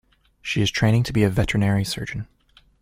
[0.41, 2.27] She is training to be a veterinary surgeon